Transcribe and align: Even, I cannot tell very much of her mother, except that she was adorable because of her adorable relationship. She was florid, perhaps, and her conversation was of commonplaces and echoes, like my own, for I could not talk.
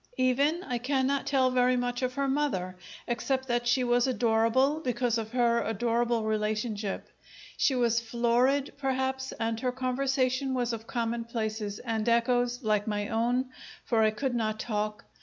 Even, 0.17 0.63
I 0.63 0.79
cannot 0.79 1.27
tell 1.27 1.51
very 1.51 1.77
much 1.77 2.01
of 2.01 2.15
her 2.15 2.27
mother, 2.27 2.75
except 3.07 3.47
that 3.49 3.67
she 3.67 3.83
was 3.83 4.07
adorable 4.07 4.79
because 4.79 5.19
of 5.19 5.31
her 5.33 5.61
adorable 5.61 6.23
relationship. 6.23 7.07
She 7.55 7.75
was 7.75 7.99
florid, 8.01 8.73
perhaps, 8.79 9.31
and 9.33 9.59
her 9.59 9.71
conversation 9.71 10.55
was 10.55 10.73
of 10.73 10.87
commonplaces 10.87 11.77
and 11.77 12.09
echoes, 12.09 12.63
like 12.63 12.87
my 12.87 13.09
own, 13.09 13.51
for 13.85 14.01
I 14.01 14.09
could 14.09 14.33
not 14.33 14.59
talk. 14.59 15.05